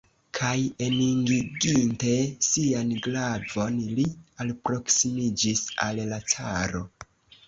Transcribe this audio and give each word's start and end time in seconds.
Kaj 0.37 0.51
eningiginte 0.83 2.13
sian 2.47 2.89
glavon, 3.07 3.77
li 3.99 4.05
alproksimiĝis 4.45 5.63
al 5.89 6.01
la 6.15 6.19
caro. 6.35 6.83